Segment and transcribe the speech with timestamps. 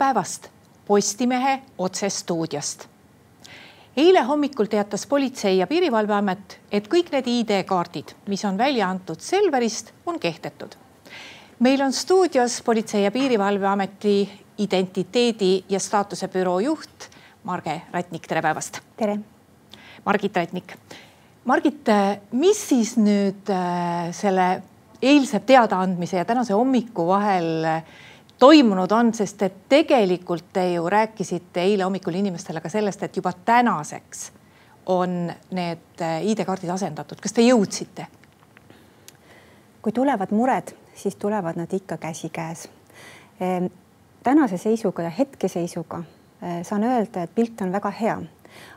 [0.00, 0.48] päevast
[0.86, 2.86] Postimehe otsestuudiost.
[3.96, 9.92] eile hommikul teatas Politsei- ja Piirivalveamet, et kõik need ID-kaardid, mis on välja antud Selverist,
[10.06, 10.74] on kehtetud.
[11.58, 17.10] meil on stuudios Politsei- ja Piirivalveameti identiteedi ja staatuse büroo juht
[17.44, 18.80] Marge Ratnik, tere päevast.
[18.96, 19.18] tere.
[20.06, 20.76] Margit Ratnik.
[21.44, 21.86] Margit,
[22.32, 24.62] mis siis nüüd äh, selle
[25.02, 27.82] eilse teadaandmise ja tänase hommiku vahel äh,
[28.40, 33.32] toimunud on, sest et tegelikult te ju rääkisite eile hommikul inimestele ka sellest, et juba
[33.44, 34.30] tänaseks
[34.86, 37.20] on need äh, ID-kaardid asendatud.
[37.20, 38.06] kas te jõudsite?
[39.82, 42.66] kui tulevad mured, siis tulevad nad ikka käsikäes.
[43.40, 43.70] Ehm,
[44.22, 48.18] tänase seisuga ja hetkeseisuga äh, saan öelda, et pilt on väga hea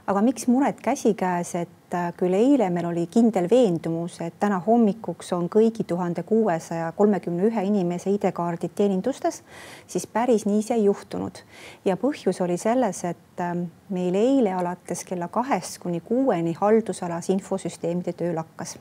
[0.07, 5.33] aga miks mured käsikäes, et äh, küll eile meil oli kindel veendumus, et täna hommikuks
[5.37, 9.41] on kõigi tuhande kuuesaja kolmekümne ühe inimese ID-kaardid teenindustes,
[9.87, 11.43] siis päris nii see ei juhtunud.
[11.85, 18.13] ja põhjus oli selles, et ähm, meil eile alates kella kahest kuni kuueni haldusalas infosüsteemide
[18.13, 18.77] töö lakkas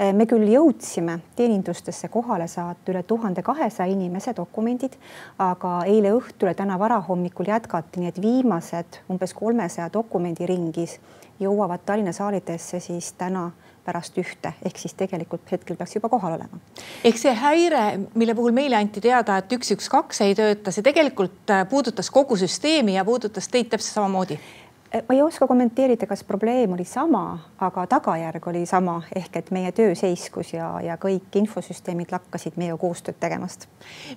[0.00, 4.96] me küll jõudsime teenindustesse kohale saata üle tuhande kahesaja inimese dokumendid,
[5.38, 10.98] aga eile õhtul ja täna varahommikul jätkati, nii et viimased umbes kolmesaja dokumendi ringis
[11.40, 13.50] jõuavad Tallinna saalidesse siis täna
[13.84, 16.60] pärast ühte, ehk siis tegelikult hetkel peaks juba kohal olema.
[17.04, 17.84] ehk see häire,
[18.14, 22.10] mille puhul meile anti teada, et üks, üks, kaks ei tööta, see tegelikult äh, puudutas
[22.12, 24.59] kogu süsteemi ja puudutas teid täpselt samamoodi Eh,
[24.90, 29.70] ma ei oska kommenteerida, kas probleem oli sama, aga tagajärg oli sama ehk et meie
[29.72, 33.68] töö seiskus ja, ja kõik infosüsteemid lakkasid meiega koostööd tegemast.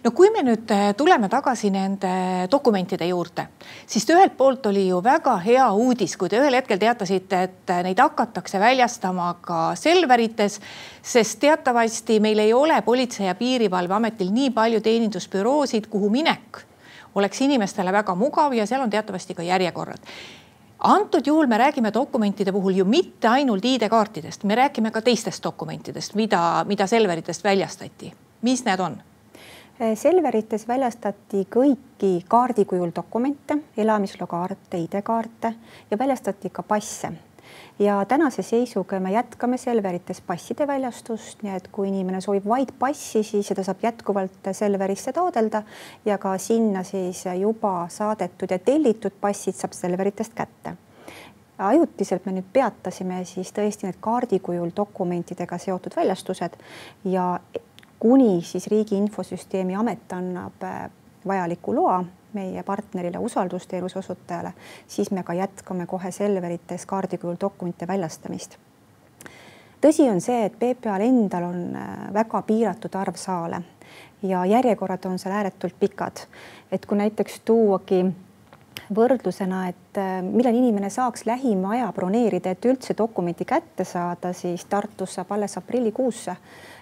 [0.03, 2.13] no kui me nüüd eh, tuleme tagasi nende
[2.51, 3.47] dokumentide juurde,
[3.85, 8.01] siis ühelt poolt oli ju väga hea uudis, kui te ühel hetkel teatasite, et neid
[8.01, 10.59] hakatakse väljastama ka Selverites,
[11.01, 16.65] sest teatavasti meil ei ole Politsei- ja Piirivalveametil nii palju teenindusbüroosid, kuhu minek
[17.13, 20.01] oleks inimestele väga mugav ja seal on teatavasti ka järjekorrad
[20.83, 26.15] antud juhul me räägime dokumentide puhul ju mitte ainult ID-kaartidest, me räägime ka teistest dokumentidest,
[26.15, 28.13] mida, mida Selveritest väljastati.
[28.41, 29.01] mis need on?
[29.79, 35.53] Eh, Selverites väljastati kõiki kaardi kujul dokumente, elamisloakaarte, ID-kaarte
[35.91, 37.11] ja väljastati ka passe
[37.79, 43.23] ja tänase seisuga me jätkame Selverites passide väljastust, nii et kui inimene soovib vaid passi,
[43.23, 45.63] siis seda saab jätkuvalt Selverisse taodelda
[46.05, 50.77] ja ka sinna siis juba saadetud ja tellitud passid saab Selveritest kätte.
[51.57, 56.57] Ajutiselt me nüüd peatasime siis tõesti need kaardi kujul dokumentidega seotud väljastused.
[57.05, 57.39] Ja
[57.99, 60.65] kuni siis Riigi Infosüsteemi Amet annab
[61.27, 64.53] vajaliku loa meie partnerile, usaldusteenuse osutajale,
[64.87, 68.57] siis me ka jätkame kohe Selverites kaardi kujul dokumente väljastamist.
[69.81, 73.63] tõsi on see, et PPA-l endal on äh, väga piiratud arv saale
[74.23, 76.27] ja järjekorrad on seal ääretult pikad.
[76.71, 78.05] et kui näiteks tuuagi
[78.95, 84.65] võrdlusena, et äh, millal inimene saaks lähima aja broneerida, et üldse dokumenti kätte saada, siis
[84.69, 86.37] Tartus saab alles aprillikuusse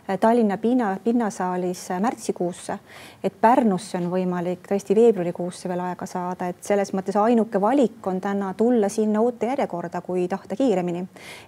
[0.10, 2.80] Äh, Tallinna pinna, pinnasaalis äh, märtsikuusse,
[3.24, 8.18] et Pärnusse on võimalik tõesti veebruarikuusse veel aega saada, et selles mõttes ainuke valik on
[8.22, 11.06] täna tulla sinna ootejärjekorda, kui tahta kiiremini.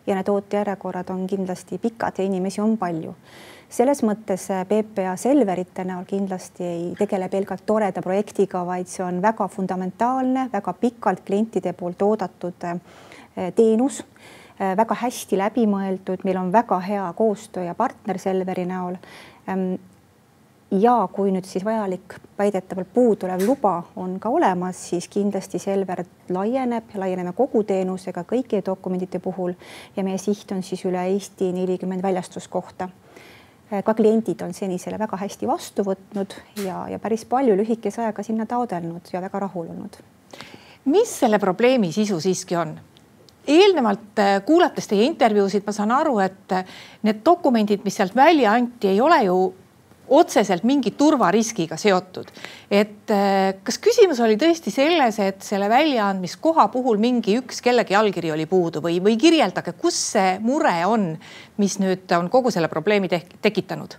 [0.08, 3.16] ja need ootejärjekorrad on kindlasti pikad ja inimesi on palju
[3.74, 9.22] selles mõttes äh, PPA Selverite näol kindlasti ei tegele pelgalt toreda projektiga, vaid see on
[9.22, 12.70] väga fundamentaalne, väga pikalt klientide poolt oodatud
[13.56, 14.04] teenus
[14.62, 19.00] Äh, väga hästi läbimõeldud, meil on väga hea koostöö ja partner Selveri näol.
[19.50, 19.80] Ähm,
[20.72, 26.94] ja kui nüüd siis vajalik väidetavalt puudulev luba on ka olemas, siis kindlasti Selver laieneb,
[26.94, 29.58] laieneme kogu teenusega kõikide dokumentide puhul.
[29.98, 32.90] Ja meie siht on siis üle Eesti nelikümmend väljastuskohta
[33.82, 36.36] ka kliendid on seni selle väga hästi vastu võtnud
[36.66, 39.98] ja, ja päris palju lühikese ajaga sinna taodelnud ja väga rahul olnud.
[40.86, 42.76] mis selle probleemi sisu siiski on?
[43.48, 46.64] eelnevalt äh, kuulates teie intervjuusid, ma saan aru, et äh,
[47.04, 49.38] need dokumendid, mis sealt välja anti, ei ole ju
[50.08, 52.32] otseselt mingi turvariskiga seotud.
[52.72, 58.32] et äh, kas küsimus oli tõesti selles, et selle väljaandmiskoha puhul mingi üks kellegi allkiri
[58.32, 61.14] oli puudu või, või kirjeldage, kus see mure on,
[61.58, 63.10] mis nüüd on kogu selle probleemi
[63.42, 63.98] tekitanud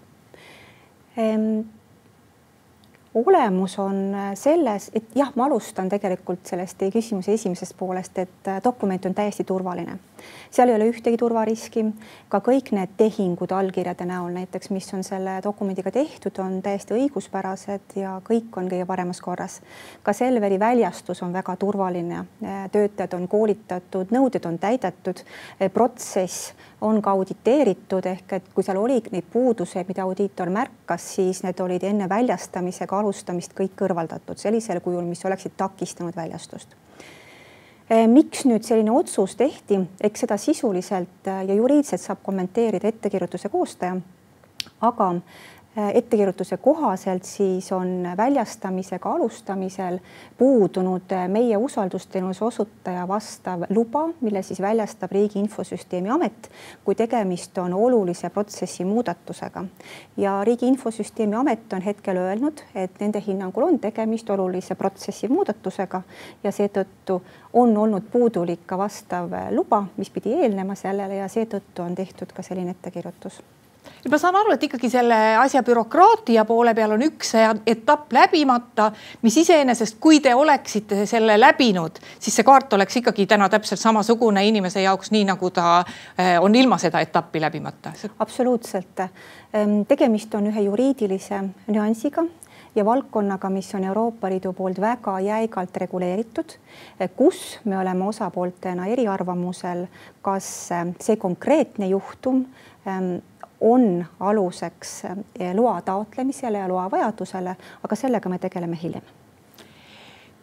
[1.16, 1.64] ehm,?
[3.14, 8.50] olemus on äh, selles, et jah, ma alustan tegelikult sellest teie küsimuse esimesest poolest, et
[8.50, 9.98] äh, dokument on täiesti turvaline
[10.50, 11.84] seal ei ole ühtegi turvariski,
[12.28, 17.96] ka kõik need tehingud allkirjade näol näiteks, mis on selle dokumendiga tehtud, on täiesti õiguspärased
[18.00, 19.60] ja kõik on kõige paremas korras.
[20.02, 22.24] ka Selveri väljastus on väga turvaline,
[22.72, 25.24] töötajad on koolitatud, nõuded on täidetud,
[25.74, 31.42] protsess on ka auditeeritud ehk et kui seal oli neid puuduseid, mida audiitor märkas, siis
[31.42, 36.76] need olid enne väljastamisega alustamist kõik kõrvaldatud sellisel kujul, mis oleksid takistanud väljastust
[37.88, 43.98] miks nüüd selline otsus tehti, eks seda sisuliselt eh, ja juriidiliselt saab kommenteerida ettekirjutuse koostaja,
[44.80, 45.10] aga
[45.76, 49.98] ettekirjutuse kohaselt siis on väljastamisega alustamisel
[50.38, 56.50] puudunud äh, meie usaldusteenuse osutaja vastav luba, mille siis väljastab Riigi Infosüsteemi Amet,
[56.84, 59.64] kui tegemist on olulise protsessi muudatusega.
[60.16, 66.02] ja Riigi Infosüsteemi Amet on hetkel öelnud, et nende hinnangul on tegemist olulise protsessi muudatusega
[66.44, 67.22] ja seetõttu
[67.52, 72.42] on olnud puudulik ka vastav luba, mis pidi eelnema sellele ja seetõttu on tehtud ka
[72.42, 73.42] selline ettekirjutus
[74.10, 77.34] ma saan aru, et ikkagi selle asja bürokraatia poole peal on üks
[77.66, 78.90] etapp läbimata,
[79.22, 84.44] mis iseenesest, kui te oleksite selle läbinud, siis see kaart oleks ikkagi täna täpselt samasugune
[84.46, 85.80] inimese jaoks, nii nagu ta
[86.18, 87.92] eh, on ilma seda etappi läbimata.
[88.18, 89.00] absoluutselt.
[89.54, 92.24] Ehm, tegemist on ühe juriidilise nüansiga
[92.74, 96.56] ja valdkonnaga, mis on Euroopa Liidu poolt väga jäigalt reguleeritud,
[97.00, 99.86] eh, kus me oleme osapooltena eriarvamusel,
[100.22, 102.44] kas eh, see konkreetne juhtum
[102.86, 103.16] ehm,
[103.60, 109.12] on aluseks eh, loa taotlemisele ja loa vajadusele, aga sellega me tegeleme hiljem.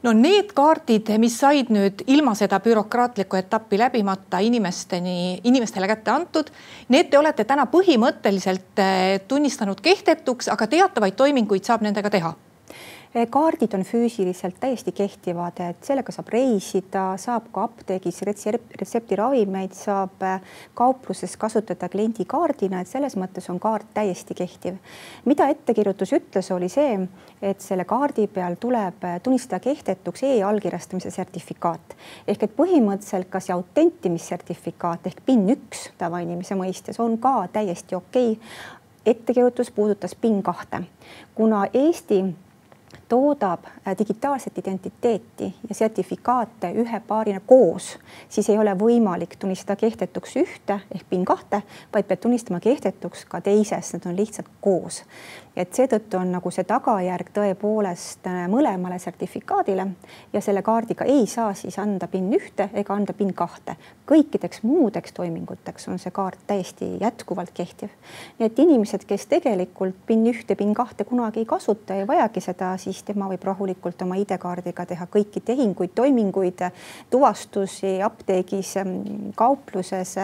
[0.01, 6.49] No need kaardid, mis said nüüd ilma seda bürokraatlikku etappi läbimata inimesteni, inimestele kätte antud,
[6.89, 12.33] need te olete täna põhimõtteliselt eh, tunnistanud kehtetuks, aga teatavaid toiminguid saab nendega teha.
[12.33, 12.50] Eh,
[13.29, 20.37] kaardid on füüsiliselt täiesti kehtivad, et sellega saab reisida, saab ka apteegis retseptiravimeid, saab eh,
[20.77, 24.77] kaupluses kasutada kliendikaardina, et selles mõttes on kaart täiesti kehtiv.
[25.25, 26.99] mida ettekirjutus ütles, oli see,
[27.41, 31.97] et selle kaardi peal tuleb eh, tunnistada kehtetuks e-allkirjastamise sertifikaat
[32.27, 38.31] ehk et põhimõtteliselt ka see autentimissertifikaat ehk PIN üks tavainimese mõistes on ka täiesti okei
[38.31, 38.71] okay.
[39.05, 40.85] ettekirjutus puudutas PIN kahte,
[41.35, 42.21] kuna Eesti
[43.11, 47.97] toodab äh, digitaalset identiteeti ja sertifikaate ühe paarina koos,
[48.29, 51.59] siis ei ole võimalik tunnistada kehtetuks ühte ehk PIN kahte,
[51.93, 55.01] vaid peab tunnistama kehtetuks ka teises, need on lihtsalt koos
[55.55, 59.87] et seetõttu on nagu see tagajärg tõepoolest äh, mõlemale sertifikaadile
[60.33, 63.75] ja selle kaardiga ei saa siis anda PIN ühte ega anda PIN kahte.
[64.11, 67.89] kõikideks muudeks toiminguteks on see kaart täiesti jätkuvalt kehtiv.
[68.39, 72.77] nii et inimesed, kes tegelikult PIN ühte, PIN kahte kunagi ei kasuta, ei vajagi seda,
[72.77, 76.63] siis tema võib rahulikult oma ID-kaardiga teha kõiki tehinguid, toiminguid,
[77.09, 78.75] tuvastusi apteegis,
[79.35, 80.15] kaupluses,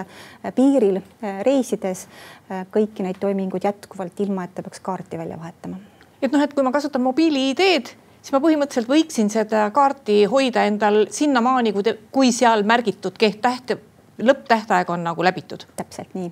[0.56, 1.02] piiril,
[1.44, 2.08] reisides
[2.48, 5.78] Äh, kõiki neid toiminguid jätkuvalt, ilma et ta peaks kaarti välja vahetama.
[6.22, 11.06] et noh, et kui ma kasutan mobiili-ID-d, siis ma põhimõtteliselt võiksin seda kaarti hoida endal
[11.12, 13.78] sinnamaani, kui, kui seal märgitud täht,
[14.18, 15.66] lõpptähtaeg on nagu läbitud.
[15.76, 16.32] täpselt nii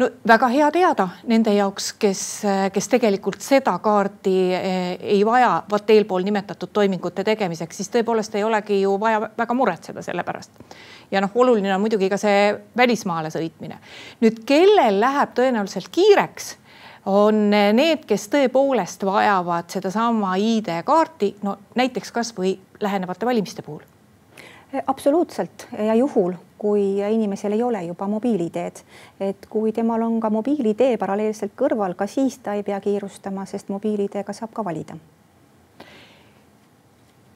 [0.00, 2.22] no väga hea teada nende jaoks, kes,
[2.72, 4.78] kes tegelikult seda kaarti eh,
[5.16, 10.04] ei vaja vot eelpool nimetatud toimingute tegemiseks, siis tõepoolest ei olegi ju vaja väga muretseda
[10.04, 10.56] selle pärast.
[11.10, 13.80] ja noh, oluline on muidugi ka see välismaale sõitmine.
[14.24, 16.54] nüüd, kellel läheb tõenäoliselt kiireks
[17.06, 23.80] on need, kes tõepoolest vajavad sedasama ID-kaarti, no näiteks kasvõi lähenevate valimiste puhul.
[24.86, 28.84] absoluutselt ja juhul, kui inimesel ei ole juba mobiil-ID-d.
[29.20, 33.68] et kui temal on ka mobiil-ID paralleelselt kõrval, ka siis ta ei pea kiirustama, sest
[33.68, 34.96] mobiil-ID-ga saab ka valida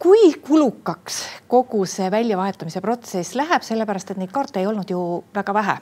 [0.04, 5.00] kui kulukaks kogu see väljavahetamise protsess läheb, sellepärast et neid kaarte ei olnud ju
[5.34, 5.76] väga vähe?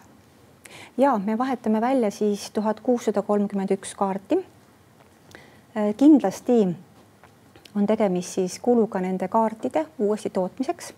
[0.97, 4.39] Ja me vahetame välja siis tuhat kuussada kolmkümmend üks kaarti.
[5.97, 6.69] kindlasti
[7.77, 10.93] on tegemist siis kuluga nende kaartide uuesti tootmiseks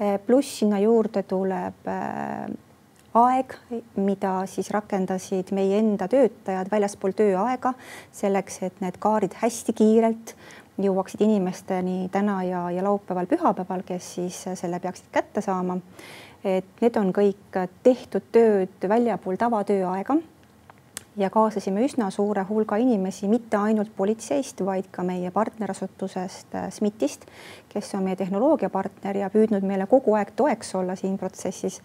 [0.00, 2.48] Eh, pluss sinna juurde tuleb eh,
[3.16, 3.54] aeg,
[3.96, 7.72] mida siis rakendasid meie enda töötajad väljaspool tööaega
[8.12, 10.34] selleks, et need kaardid hästi kiirelt
[10.78, 15.78] jõuaksid inimesteni täna ja, ja laupäeval, pühapäeval, kes siis selle peaksid kätte saama.
[16.44, 20.16] et need on kõik tehtud tööd väljapool tavatööaega
[21.16, 27.24] ja kaasasime üsna suure hulga inimesi, mitte ainult politseist, vaid ka meie partnerasutusest äh, SMIT-ist,
[27.72, 31.80] kes on meie tehnoloogiapartner ja püüdnud meile kogu aeg toeks olla siin protsessis.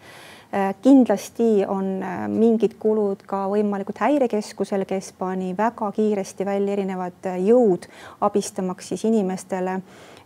[0.52, 7.32] Äh, kindlasti on äh, mingid kulud ka võimalikud häirekeskusel, kes pani väga kiiresti välja erinevad
[7.46, 7.88] jõud
[8.28, 9.80] abistamaks siis inimestele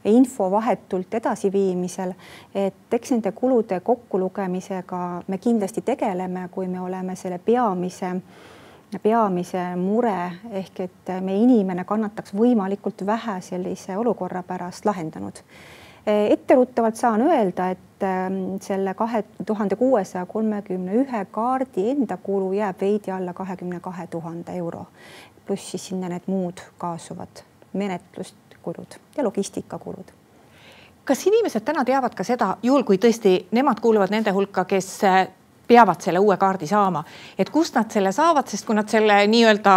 [0.06, 2.12] info vahetult edasiviimisel,
[2.54, 8.52] et eks nende kulude kokkulugemisega me kindlasti tegeleme, kui me oleme selle peamise äh,
[9.04, 15.42] peamise mure ehk et meie inimene kannataks võimalikult vähe sellise olukorra pärast lahendanud.
[16.06, 22.82] etteruttavalt saan öelda, et ähm, selle kahe tuhande kuuesaja kolmekümne ühe kaardi enda kulu jääb
[22.82, 24.86] veidi alla kahekümne kahe tuhande euro,
[25.48, 27.42] pluss siis sinna need muud kaasuvad
[27.74, 30.14] menetluskulud ja logistikakulud
[31.06, 34.88] kas inimesed täna teavad ka seda, juhul kui tõesti nemad kuuluvad nende hulka, kes
[35.68, 37.04] peavad selle uue kaardi saama,
[37.38, 39.76] et kust nad selle saavad, sest kui nad selle nii-öelda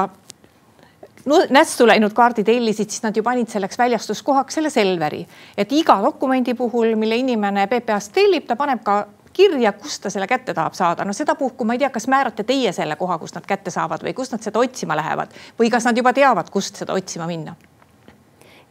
[1.29, 5.23] no, nässu läinud kaardi tellisid, siis nad ju panid selleks väljastuskohaks selle Selveri,
[5.57, 8.99] et iga dokumendi puhul, mille inimene PPA-st tellib, ta paneb ka
[9.39, 11.05] kirja, kust ta selle kätte tahab saada.
[11.05, 14.15] no sedapuhku ma ei tea, kas määrate teie selle koha, kust nad kätte saavad või
[14.15, 17.55] kust nad seda otsima lähevad või kas nad juba teavad, kust seda otsima minna?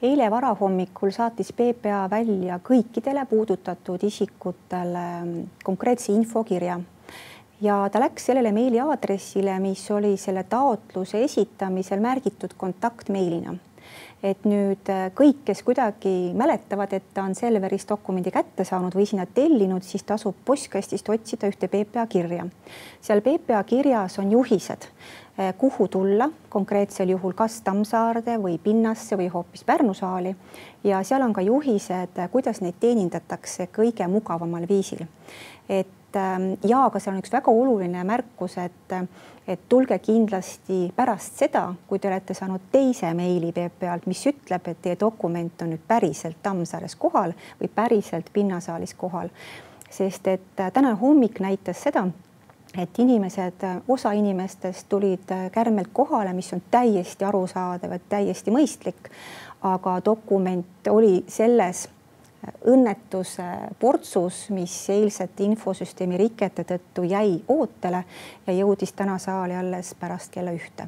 [0.01, 5.07] eile varahommikul saatis PPA välja kõikidele puudutatud isikutele
[5.63, 6.77] konkreetse infokirja
[7.61, 13.55] ja ta läks sellele meiliaadressile, mis oli selle taotluse esitamisel märgitud kontaktmeilina.
[14.23, 19.05] et nüüd äh, kõik, kes kuidagi mäletavad, et ta on Selveris dokumendi kätte saanud või
[19.05, 22.47] sinna tellinud, siis tasub postkastist otsida ühte PPA kirja.
[23.01, 24.87] seal PPA kirjas on juhised,
[25.39, 30.35] äh, kuhu tulla konkreetsel juhul, kas Tammsaarde või Pinnasse või hoopis Pärnu saali
[30.83, 35.05] ja seal on ka juhised, kuidas neid teenindatakse kõige mugavamal viisil.
[35.69, 38.93] et Ähm, ja aga seal on üks väga oluline märkus, et,
[39.47, 44.79] et tulge kindlasti pärast seda, kui te olete saanud teise meili PPA-lt, mis ütleb, et
[44.81, 49.33] teie dokument on nüüd päriselt Tammsaares kohal või päriselt Pinnasaalis kohal.
[49.89, 52.07] sest et äh, tänane hommik näitas seda,
[52.77, 59.11] et inimesed, osa inimestest tulid äh, kärmelt kohale, mis on täiesti arusaadav, et täiesti mõistlik.
[59.61, 61.89] aga dokument oli selles
[62.69, 63.47] õnnetuse
[63.79, 68.03] portsus, mis eilsete infosüsteemi rikete tõttu jäi ootele
[68.47, 70.87] ja jõudis täna saali alles pärast kella ühte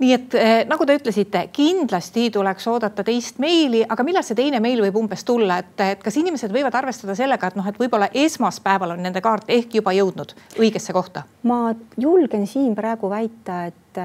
[0.00, 4.60] nii et eh, nagu te ütlesite, kindlasti tuleks oodata teist meili, aga millal see teine
[4.62, 8.08] meil võib umbes tulla, et, et kas inimesed võivad arvestada sellega, et noh, et võib-olla
[8.16, 11.26] esmaspäeval on nende kaart ehk juba jõudnud õigesse kohta?
[11.44, 14.00] ma julgen siin praegu väita, et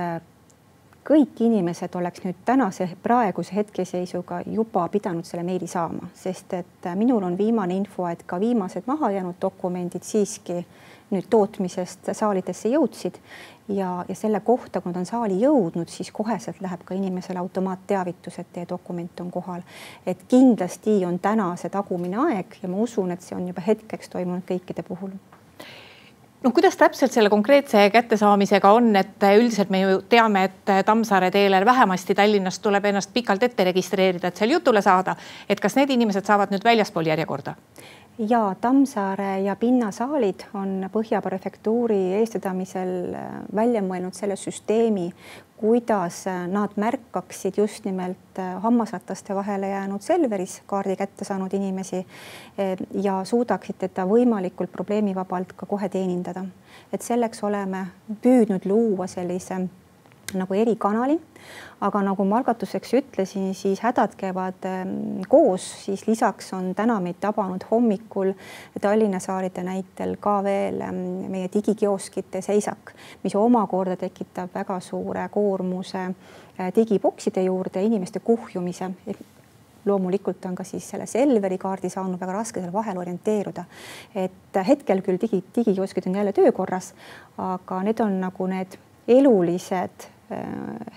[1.06, 7.24] kõik inimesed oleks nüüd tänase praeguse hetkeseisuga juba pidanud selle meili saama, sest et minul
[7.24, 10.64] on viimane info, et ka viimased mahajäänud dokumendid siiski
[11.14, 13.20] nüüd tootmisest saalidesse jõudsid
[13.70, 18.40] ja, ja selle kohta, kui nad on saali jõudnud, siis koheselt läheb ka inimesele automaatteavitus,
[18.42, 19.62] et teie dokument on kohal.
[20.06, 24.10] et kindlasti on täna see tagumine aeg ja ma usun, et see on juba hetkeks
[24.10, 25.14] toimunud kõikide puhul
[26.46, 31.66] noh, kuidas täpselt selle konkreetse kättesaamisega on, et üldiselt me ju teame, et Tammsaare teelel
[31.66, 35.16] vähemasti Tallinnast tuleb ennast pikalt ette registreerida, et seal jutule saada.
[35.50, 37.56] et kas need inimesed saavad nüüd väljaspool järjekorda?
[38.18, 45.10] Ja Tammsaare ja pinnasaalid on Põhja prefektuuri eestvedamisel äh, välja mõelnud selle süsteemi,
[45.60, 52.06] kuidas äh, nad märkaksid just nimelt äh, hammasrataste vahele jäänud Selveris kaardi kätte saanud inimesi
[53.04, 56.46] ja suudaksid teda võimalikult probleemivabalt ka kohe teenindada.
[56.94, 57.88] et selleks oleme
[58.22, 59.68] püüdnud luua sellise
[60.34, 61.20] nagu erikanali.
[61.86, 67.20] aga nagu ma algatuseks ütlesin, siis hädad käivad ehm, koos, siis lisaks on täna meid
[67.22, 68.32] tabanud hommikul
[68.82, 76.08] Tallinna saalide näitel ka veel ehm, meie digikioskite seisak, mis omakorda tekitab väga suure koormuse
[76.08, 78.90] eh, digibokside juurde, inimeste kuhjumise
[79.86, 83.66] loomulikult on ka siis selle Selveri kaardi saanud väga raske seal vahel orienteeruda.
[84.16, 86.94] et hetkel küll digi, digikioskid on jälle töökorras,
[87.38, 90.15] aga need on nagu need elulised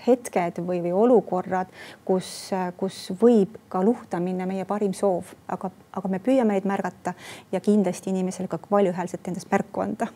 [0.07, 1.69] hetked või, või olukorrad,
[2.05, 7.13] kus, kus võib ka luhta minna meie parim soov, aga, aga me püüame neid märgata
[7.51, 10.07] ja kindlasti inimesele ka valjuhäälselt endast märku anda.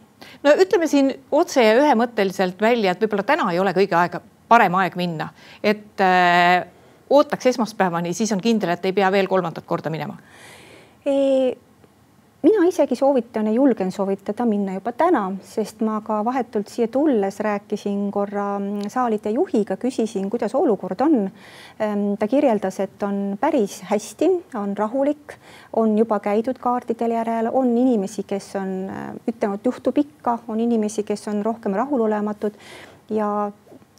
[0.44, 4.76] no ütleme siin otse ja ühemõtteliselt välja, et võib-olla täna ei ole kõige aega, parem
[4.82, 5.30] aeg minna,
[5.64, 6.66] et äh,
[7.10, 10.18] ootaks esmaspäevani, siis on kindel, et ei pea veel kolmandat korda minema
[12.44, 17.40] mina isegi soovitan ja julgen soovitada minna juba täna, sest ma ka vahetult siia tulles
[17.40, 18.58] rääkisin korra
[18.92, 21.16] saalide juhiga, küsisin, kuidas olukord on.
[21.80, 25.38] Ehm, ta kirjeldas, et on päris hästi, on rahulik,
[25.74, 31.04] on juba käidud kaartidel järel, on inimesi, kes on äh, ütelnud, juhtub ikka, on inimesi,
[31.08, 32.60] kes on rohkem rahulolematud
[33.10, 33.52] ja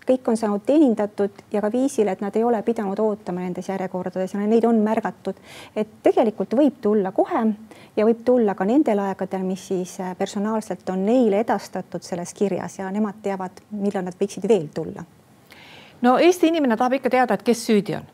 [0.07, 4.35] kõik on saanud teenindatud ja ka viisil, et nad ei ole pidanud ootama nendes järjekordades
[4.35, 5.35] ja neid on märgatud.
[5.77, 7.45] et tegelikult võib tulla kohe
[7.97, 12.79] ja võib tulla ka nendel aegadel, mis siis äh, personaalselt on neile edastatud selles kirjas
[12.79, 15.05] ja nemad teavad, millal nad võiksid veel tulla.
[16.03, 18.14] no Eesti inimene tahab ikka teada, et kes süüdi on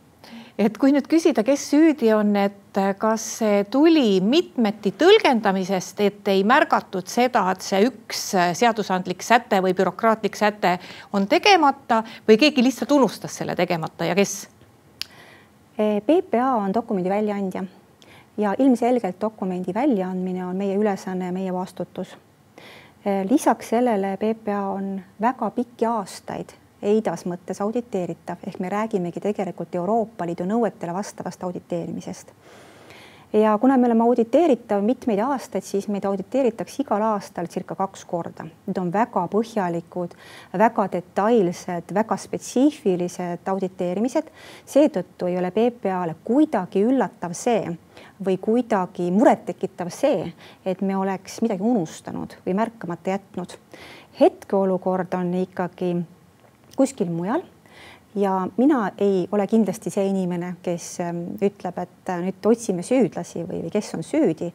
[0.60, 6.44] et kui nüüd küsida, kes süüdi on, et kas see tuli mitmeti tõlgendamisest, et ei
[6.46, 8.26] märgatud seda, et see üks
[8.60, 10.76] seadusandlik säte või bürokraatlik säte
[11.16, 14.42] on tegemata või keegi lihtsalt unustas selle tegemata ja kes?
[15.80, 17.64] PPA on dokumendi väljaandja
[18.36, 22.16] ja ilmselgelt dokumendi väljaandmine on meie ülesanne meie vastutus.
[23.30, 30.26] lisaks sellele PPA on väga pikki aastaid EIDAS mõttes auditeeritav ehk me räägimegi tegelikult Euroopa
[30.26, 32.32] Liidu nõuetele vastavast auditeerimisest.
[33.32, 38.46] ja kuna me oleme auditeeritav mitmeid aastaid, siis meid auditeeritakse igal aastal circa kaks korda.
[38.66, 40.14] Need on väga põhjalikud,
[40.58, 44.30] väga detailsed, väga spetsiifilised auditeerimised.
[44.66, 47.76] seetõttu ei ole PPA-le kuidagi üllatav see
[48.24, 50.32] või kuidagi murettekitav see,
[50.64, 53.58] et me oleks midagi unustanud või märkamata jätnud.
[54.20, 55.94] hetkeolukord on ikkagi
[56.80, 57.44] kuskil mujal
[58.14, 63.44] ja mina ei ole kindlasti see inimene, kes ähm, ütleb, et äh, nüüd otsime süüdlasi
[63.46, 64.50] või, või kes on süüdi,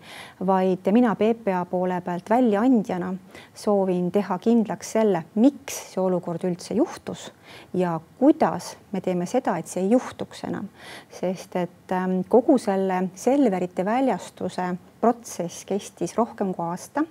[0.46, 3.13] vaid mina PPA poole pealt väljaandjana
[3.55, 7.29] soovin teha kindlaks selle, miks see olukord üldse juhtus
[7.74, 10.67] ja kuidas me teeme seda, et see ei juhtuks enam.
[11.12, 17.05] sest et ähm, kogu selle Selverite väljastuse protsess kestis rohkem kui aasta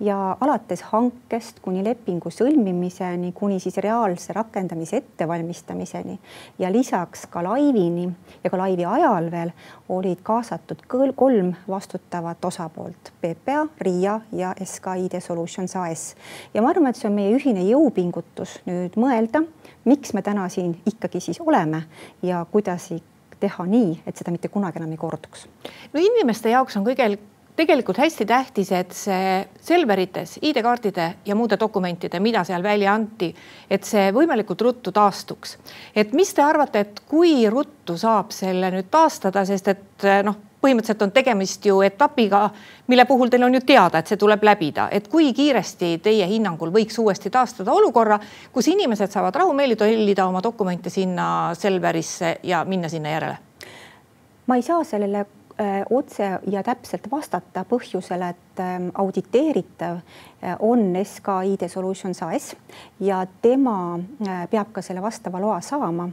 [0.00, 6.18] ja alates hankest kuni lepingu sõlmimiseni, kuni siis reaalse rakendamise ettevalmistamiseni
[6.58, 8.04] ja lisaks ka laivini
[8.44, 9.52] ja ka laivi ajal veel
[9.88, 10.84] olid kaasatud
[11.16, 16.14] kolm vastutavat osapoolt PPA, RIA ja SKID Solutions AS.
[16.54, 19.46] ja ma arvan, et see on meie ühine jõupingutus nüüd mõelda,
[19.84, 21.86] miks me täna siin ikkagi siis oleme
[22.22, 22.92] ja kuidas
[23.40, 25.48] teha nii, et seda mitte kunagi enam ei korduks.
[25.92, 27.16] no inimeste jaoks on kõige
[27.56, 33.32] tegelikult hästi tähtis, et see Selverites ID-kaartide ja muude dokumentide, mida seal välja anti,
[33.70, 35.58] et see võimalikult ruttu taastuks.
[35.96, 40.36] et mis te arvate, et kui ruttu saab selle nüüd taastada, sest et noh,
[40.66, 42.48] põhimõtteliselt on tegemist ju etapiga,
[42.86, 46.72] mille puhul teil on ju teada, et see tuleb läbida, et kui kiiresti teie hinnangul
[46.74, 48.18] võiks uuesti taastada olukorra,
[48.52, 53.36] kus inimesed saavad rahumeeli tellida oma dokumente sinna Selverisse ja minna sinna järele?
[54.46, 55.24] ma ei saa sellele
[55.90, 62.50] otse ja täpselt vastata põhjusele, et ähm, auditeeritav äh, on SK ID Solutions AS
[63.00, 66.10] ja tema äh, peab ka selle vastava loa saama.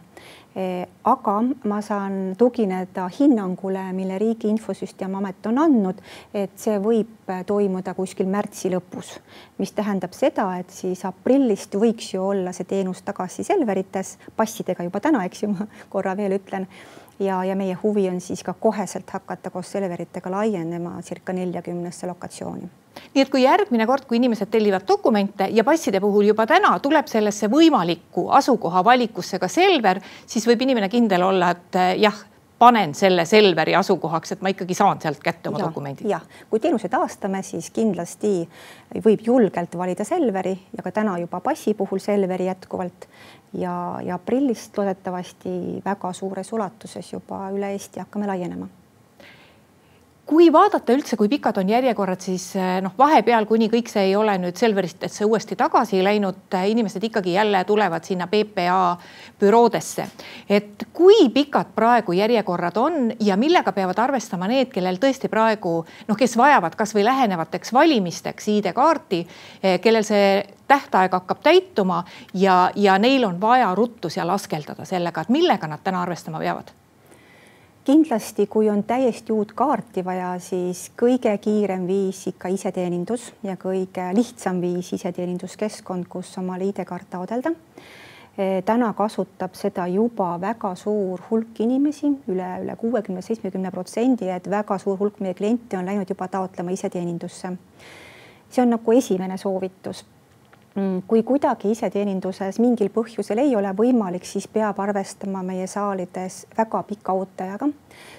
[1.03, 1.31] aga
[1.65, 5.97] ma saan tugineda hinnangule, mille Riigi Infosüsteemi Amet on andnud,
[6.29, 9.15] et see võib toimuda kuskil märtsi lõpus,
[9.57, 15.01] mis tähendab seda, et siis aprillist võiks ju olla see teenus tagasi Selverites passidega juba
[15.01, 16.69] täna, eks ju, ma korra veel ütlen
[17.23, 22.69] ja, ja meie huvi on siis ka koheselt hakata koos Selveritega laienema circa neljakümnesse lokatsiooni.
[23.13, 27.09] Nii et kui järgmine kord, kui inimesed tellivad dokumente ja passide puhul juba täna tuleb
[27.09, 32.21] sellesse võimalikku asukoha valikusse ka Selver, siis võib inimene kindel olla, et eh, jah,
[32.63, 36.07] panen selle Selveri asukohaks, et ma ikkagi saan sealt kätte oma ja, dokumendid.
[36.07, 38.35] jah, kui teenuse taastame, siis kindlasti
[39.03, 43.09] võib julgelt valida Selveri ja ka täna juba passi puhul Selveri jätkuvalt.
[43.53, 48.65] Ja, ja aprillist loodetavasti väga suures ulatuses juba üle Eesti hakkame laienema
[50.25, 54.15] kui vaadata üldse, kui pikad on järjekorrad, siis eh, noh, vahepeal, kuni kõik see ei
[54.15, 58.97] ole nüüd Selveristesse uuesti tagasi läinud, eh, inimesed ikkagi jälle tulevad sinna PPA
[59.39, 60.07] büroodesse.
[60.49, 66.17] et kui pikad praegu järjekorrad on ja millega peavad arvestama need, kellel tõesti praegu noh,
[66.17, 69.27] kes vajavad kasvõi lähenevateks valimisteks ID-kaarti,
[69.63, 75.21] eh, kellel see tähtaeg hakkab täituma ja, ja neil on vaja ruttu seal askeldada sellega,
[75.21, 76.71] et millega nad täna arvestama peavad
[77.85, 84.05] kindlasti, kui on täiesti uut kaarti vaja, siis kõige kiirem viis ikka iseteenindus ja kõige
[84.15, 87.51] lihtsam viis iseteeninduskeskkond, kus omale ID-kaart taodelda.
[88.37, 94.31] E, täna kasutab seda juba väga suur hulk inimesi üle, üle, üle kuuekümne, seitsmekümne protsendi,
[94.31, 97.57] et väga suur hulk meie kliente on läinud juba taotlema iseteenindusse.
[98.53, 100.05] see on nagu esimene soovitus
[101.07, 107.13] kui kuidagi iseteeninduses mingil põhjusel ei ole võimalik, siis peab arvestama meie saalides väga pika
[107.13, 107.67] ooteajaga,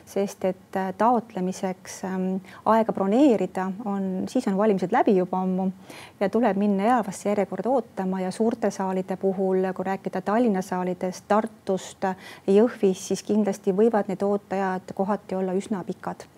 [0.07, 2.29] sest et äh, taotlemiseks ähm,
[2.71, 5.67] aega broneerida on, siis on valimised läbi juba ammu
[6.21, 12.07] ja tuleb minna elavasse järjekorda ootama ja suurte saalide puhul, kui rääkida Tallinna saalidest, Tartust,
[12.47, 16.29] Jõhvist, siis kindlasti võivad need ooteajad kohati olla üsna pikad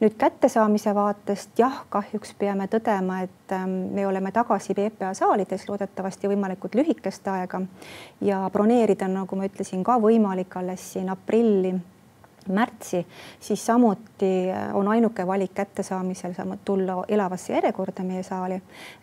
[0.00, 6.30] nüüd kättesaamise vaatest jah, kahjuks peame tõdema, et ähm, me oleme tagasi PPA saalides loodetavasti
[6.30, 7.62] võimalikult lühikest aega
[8.20, 11.74] ja broneerida, nagu ma ütlesin, ka võimalik alles siin aprilli
[12.48, 13.06] märtsi,
[13.40, 16.34] siis samuti äh, on ainuke valik kättesaamisel
[16.64, 18.54] tulla elavasse järjekorda meie saali.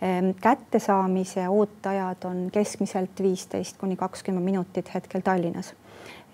[0.04, 5.74] Ähm, kättesaamise ooteajad on keskmiselt viisteist kuni kakskümmend minutit hetkel Tallinnas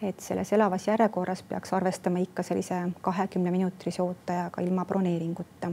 [0.02, 5.72] et selles elavas järjekorras peaks arvestama ikka sellise kahekümne minutise ooteajaga ilma broneeringuta.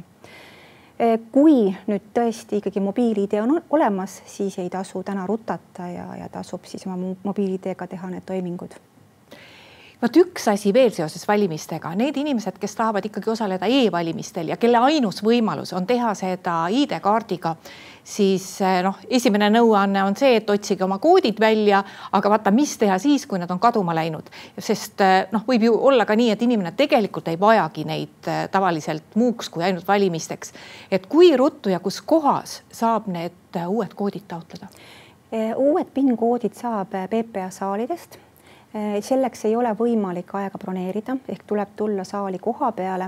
[0.98, 6.29] E, kui nüüd tõesti ikkagi mobiil-ID on olemas, siis ei tasu täna rutata ja, ja
[6.29, 8.77] tasub siis oma mobiil-ID-ga teha need toimingud
[10.03, 14.79] vot üks asi veel seoses valimistega, need inimesed, kes tahavad ikkagi osaleda e-valimistel ja kelle
[14.87, 17.57] ainus võimalus on teha seda ID-kaardiga,
[18.07, 21.83] siis eh, noh, esimene nõuanne on see, et otsige oma koodid välja,
[22.15, 25.75] aga vaata, mis teha siis, kui nad on kaduma läinud, sest eh, noh, võib ju
[25.91, 30.55] olla ka nii, et inimene tegelikult ei vajagi neid eh, tavaliselt muuks kui ainult valimisteks.
[30.91, 34.71] et kui ruttu ja kus kohas saab need uued koodid taotleda?
[35.61, 38.17] uued PIN koodid saab PPA saalidest
[39.01, 43.05] selleks ei ole võimalik aega broneerida, ehk tuleb tulla saali koha peale.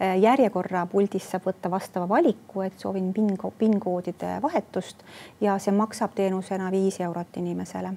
[0.00, 5.04] Äh, järjekorra puldis saab võtta vastava valiku, et soovin PIN, PIN-koodide vahetust
[5.40, 7.92] ja see maksab teenusena viis eurot inimesele.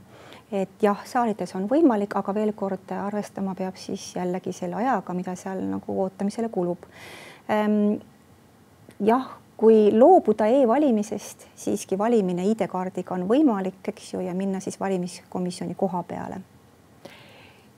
[0.51, 5.35] et jah, saalides on võimalik, aga veel kord arvestama peab siis jällegi selle ajaga, mida
[5.35, 6.85] seal nagu ootamisele kulub.
[7.51, 7.99] Ähm,
[8.99, 15.75] jah kui loobuda e-valimisest, siiski valimine ID-kaardiga on võimalik, eks ju, ja minna siis valimiskomisjoni
[15.75, 16.39] koha peale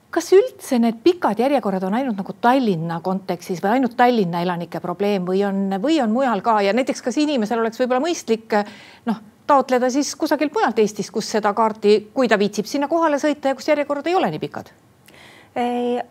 [0.09, 5.27] kas üldse need pikad järjekorrad on ainult nagu Tallinna kontekstis või ainult Tallinna elanike probleem
[5.27, 6.59] või on, või on mujal ka?
[6.65, 8.57] Ja näiteks kas inimesel oleks võib-olla mõistlik
[9.09, 13.53] noh, taotleda siis kusagilt mujalt Eestist, kus seda kaarti, kui ta viitsib sinna kohale sõita
[13.53, 14.73] ja kus järjekorrad ei ole nii pikad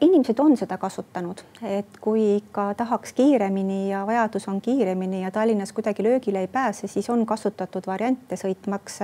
[0.00, 5.72] inimesed on seda kasutanud, et kui ikka tahaks kiiremini ja vajadus on kiiremini ja Tallinnas
[5.72, 9.00] kuidagi löögile ei pääse, siis on kasutatud variante sõitmaks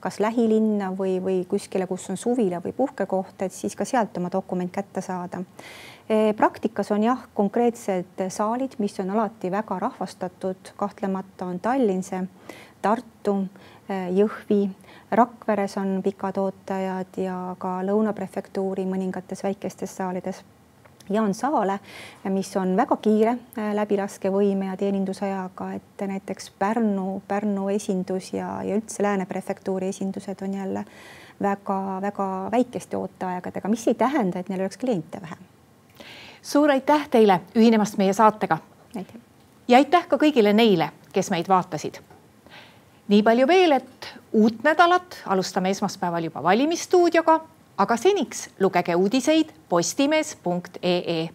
[0.00, 4.30] kas lähilinna või, või kuskile, kus on suvila või puhkekoht, et siis ka sealt oma
[4.32, 5.42] dokument kätte saada.
[6.36, 12.22] praktikas on jah, konkreetsed saalid, mis on alati väga rahvastatud, kahtlemata on Tallinn see,
[12.82, 13.44] Tartu,
[13.88, 14.68] Jõhvi
[15.10, 20.42] Rakveres on pikad ooteajad ja ka Lõuna prefektuuri mõningates väikestes saalides
[21.10, 21.78] ja on saale,
[22.24, 28.76] mis on väga kiire äh, läbilaskevõime ja teenindusajaga, et näiteks Pärnu, Pärnu esindus ja, ja
[28.76, 30.84] üldse Lääne prefektuuri esindused on jälle
[31.42, 35.38] väga-väga väikeste ooteaegadega, mis ei tähenda, et neil oleks kliente vähem.
[36.42, 38.58] suur aitäh teile ühinemast meie saatega.
[39.68, 42.02] ja aitäh ka kõigile neile, kes meid vaatasid
[43.08, 47.40] nii palju veel, et uut nädalat alustame esmaspäeval juba valimistuudioga,
[47.78, 51.28] aga seniks lugege uudiseid postimees.ee.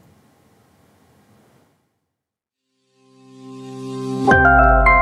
[4.25, 4.92] thank you